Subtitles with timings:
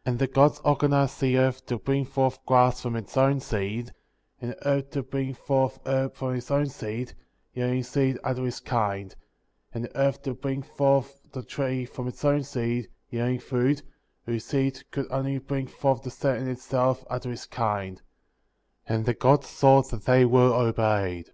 [0.00, 0.10] ^ '12.
[0.10, 3.92] And the Gods organized the earth to bring forth grass from its own seed,
[4.40, 7.12] and the herb to bring forth herb from its own seed,
[7.52, 9.14] yielding seed after his kind;
[9.74, 13.82] and the earth to bring forth the tree from its own seed, yielding fruit,
[14.24, 18.00] whose seed could only bring forth the same in itself, after his kind;
[18.86, 21.32] and the Gods saw that they were obeyed.